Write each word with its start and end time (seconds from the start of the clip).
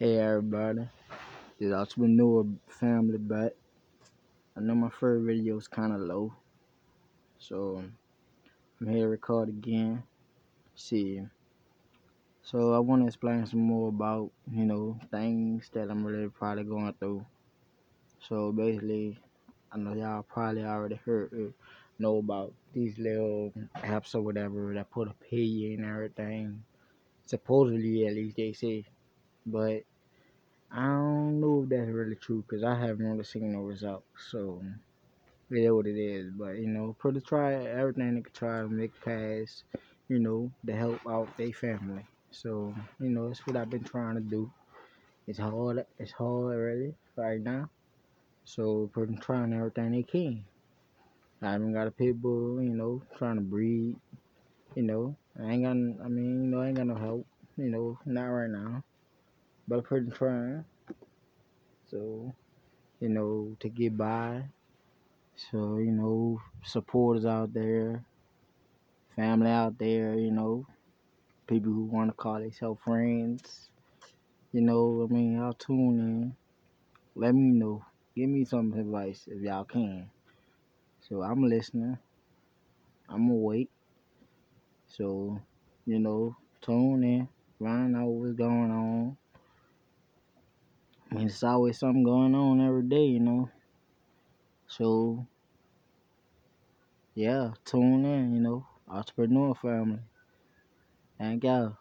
Hey 0.00 0.18
everybody, 0.20 0.88
this 1.58 1.72
entrepreneur 1.72 2.46
family 2.68 3.18
back. 3.18 3.50
I 4.56 4.60
know 4.60 4.76
my 4.76 4.90
first 4.90 5.26
video 5.26 5.56
was 5.56 5.66
kind 5.66 5.92
of 5.92 5.98
low, 5.98 6.32
so 7.40 7.82
I'm 8.80 8.86
here 8.86 9.06
to 9.06 9.08
record 9.08 9.48
again. 9.48 10.04
See, 10.76 11.20
so 12.42 12.74
I 12.74 12.78
want 12.78 13.02
to 13.02 13.06
explain 13.08 13.44
some 13.44 13.58
more 13.58 13.88
about 13.88 14.30
you 14.52 14.66
know 14.66 14.96
things 15.10 15.68
that 15.72 15.90
I'm 15.90 16.06
really 16.06 16.28
probably 16.28 16.62
going 16.62 16.94
through. 17.00 17.26
So 18.20 18.52
basically, 18.52 19.18
I 19.72 19.78
know 19.78 19.94
y'all 19.94 20.22
probably 20.22 20.62
already 20.62 21.00
heard 21.04 21.32
uh, 21.34 21.50
know 21.98 22.18
about 22.18 22.52
these 22.72 22.96
little 22.98 23.52
apps 23.78 24.14
or 24.14 24.20
whatever 24.20 24.72
that 24.74 24.92
put 24.92 25.08
a 25.08 25.14
pay 25.28 25.74
and 25.74 25.84
everything. 25.84 26.62
Supposedly, 27.26 28.06
at 28.06 28.14
least 28.14 28.36
they 28.36 28.52
say, 28.52 28.84
but 29.52 29.84
I 30.70 30.84
don't 30.86 31.40
know 31.40 31.62
if 31.64 31.70
that's 31.70 31.90
really 31.90 32.16
true 32.16 32.42
because 32.42 32.64
I 32.64 32.74
haven't 32.74 33.06
really 33.10 33.24
seen 33.24 33.52
no 33.52 33.60
results. 33.60 34.06
So 34.30 34.62
it 35.50 35.56
is 35.58 35.72
what 35.72 35.86
it 35.86 35.98
is. 35.98 36.30
But 36.32 36.58
you 36.58 36.68
know, 36.68 36.94
pretty 36.98 37.20
try 37.20 37.54
everything 37.54 38.14
they 38.16 38.22
can 38.22 38.32
try 38.32 38.60
to 38.62 38.68
make 38.68 38.92
pass, 39.04 39.64
you 40.08 40.18
know, 40.18 40.50
to 40.66 40.72
help 40.74 41.00
out 41.08 41.36
their 41.36 41.52
family. 41.52 42.06
So, 42.30 42.74
you 43.00 43.10
know, 43.10 43.28
that's 43.28 43.46
what 43.46 43.56
I've 43.56 43.70
been 43.70 43.84
trying 43.84 44.16
to 44.16 44.20
do. 44.20 44.50
It's 45.26 45.38
hard 45.38 45.86
it's 45.98 46.12
hard 46.12 46.56
really 46.58 46.94
right 47.16 47.40
now. 47.40 47.70
So 48.44 48.90
pretty 48.92 49.16
trying 49.16 49.52
everything 49.54 49.92
they 49.92 50.02
can. 50.02 50.44
I 51.42 51.52
haven't 51.52 51.72
got 51.72 51.86
a 51.88 51.90
pit 51.92 52.20
bull, 52.20 52.62
you 52.62 52.70
know, 52.70 53.02
trying 53.16 53.36
to 53.36 53.42
breed, 53.42 53.96
you 54.74 54.82
know. 54.82 55.16
I 55.38 55.52
ain't 55.52 55.64
got 55.64 56.04
I 56.04 56.08
mean, 56.08 56.44
you 56.44 56.50
know, 56.50 56.60
I 56.60 56.68
ain't 56.68 56.76
got 56.76 56.86
no 56.86 56.96
help, 56.96 57.26
you 57.56 57.70
know, 57.70 57.98
not 58.06 58.24
right 58.26 58.50
now 58.50 58.84
but 59.68 59.84
pretty 59.84 60.10
trying. 60.10 60.64
So, 61.90 62.34
you 63.00 63.08
know, 63.08 63.54
to 63.60 63.68
get 63.68 63.96
by. 63.96 64.44
So, 65.50 65.76
you 65.76 65.92
know, 65.92 66.40
supporters 66.64 67.24
out 67.24 67.52
there, 67.52 68.02
family 69.14 69.50
out 69.50 69.78
there, 69.78 70.14
you 70.14 70.32
know, 70.32 70.66
people 71.46 71.72
who 71.72 71.84
want 71.84 72.10
to 72.10 72.16
call 72.16 72.40
themselves 72.40 72.80
friends. 72.82 73.68
You 74.52 74.62
know, 74.62 75.06
I 75.08 75.12
mean, 75.12 75.34
y'all 75.34 75.52
tune 75.52 76.00
in. 76.00 76.36
Let 77.14 77.34
me 77.34 77.50
know. 77.52 77.84
Give 78.16 78.28
me 78.28 78.44
some 78.44 78.72
advice 78.72 79.28
if 79.30 79.42
y'all 79.42 79.64
can. 79.64 80.10
So 81.08 81.22
I'm 81.22 81.44
listening. 81.48 81.98
I'm 83.08 83.42
wait. 83.42 83.70
So, 84.88 85.40
you 85.86 85.98
know, 85.98 86.36
tune 86.60 87.04
in, 87.04 87.28
find 87.58 87.96
out 87.96 88.08
what's 88.08 88.34
going 88.34 88.70
on. 88.70 89.16
Mean, 91.18 91.26
it's 91.28 91.42
always 91.42 91.78
something 91.80 92.04
going 92.04 92.34
on 92.34 92.60
every 92.66 92.84
day, 92.84 93.04
you 93.06 93.20
know. 93.20 93.50
So, 94.68 95.26
yeah, 97.14 97.52
tune 97.64 98.04
in, 98.04 98.34
you 98.34 98.40
know, 98.40 98.66
entrepreneur 98.88 99.54
family. 99.54 100.00
Thank 101.18 101.44
y'all. 101.44 101.76